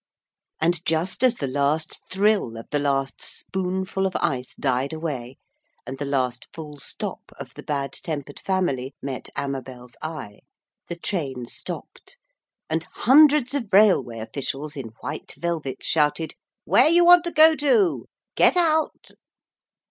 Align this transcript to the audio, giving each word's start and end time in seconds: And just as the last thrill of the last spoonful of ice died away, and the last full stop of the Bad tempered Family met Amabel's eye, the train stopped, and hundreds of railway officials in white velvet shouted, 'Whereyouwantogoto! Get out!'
And 0.59 0.83
just 0.83 1.23
as 1.23 1.35
the 1.35 1.45
last 1.45 2.01
thrill 2.09 2.57
of 2.57 2.67
the 2.71 2.79
last 2.79 3.21
spoonful 3.21 4.07
of 4.07 4.15
ice 4.15 4.55
died 4.55 4.93
away, 4.93 5.37
and 5.85 5.99
the 5.99 6.05
last 6.05 6.47
full 6.51 6.77
stop 6.79 7.31
of 7.39 7.53
the 7.53 7.61
Bad 7.61 7.93
tempered 7.93 8.39
Family 8.39 8.95
met 8.99 9.29
Amabel's 9.35 9.95
eye, 10.01 10.39
the 10.87 10.95
train 10.95 11.45
stopped, 11.45 12.17
and 12.67 12.87
hundreds 12.91 13.53
of 13.53 13.71
railway 13.71 14.17
officials 14.17 14.75
in 14.75 14.87
white 15.01 15.35
velvet 15.37 15.83
shouted, 15.83 16.33
'Whereyouwantogoto! 16.67 18.05
Get 18.35 18.57
out!' 18.57 19.11